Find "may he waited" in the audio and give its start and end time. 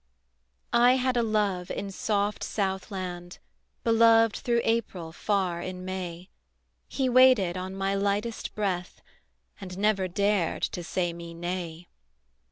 5.85-7.55